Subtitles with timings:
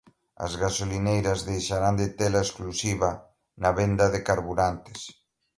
[0.45, 3.09] As gasolineiras deixarán de te-la exclusiva
[3.63, 4.99] na venda de carburantes